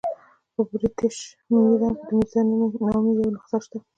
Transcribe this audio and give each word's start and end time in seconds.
په 0.53 0.61
برټش 0.69 1.17
میوزیم 1.49 1.93
کې 1.99 2.05
د 2.09 2.11
میرزا 2.19 2.41
نامې 2.87 3.11
یوه 3.17 3.27
نسخه 3.35 3.57
شته. 3.63 3.77